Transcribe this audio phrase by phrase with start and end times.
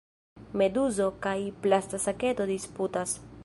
[0.61, 1.35] Meduzo kaj
[1.67, 3.19] plasta saketo disputas.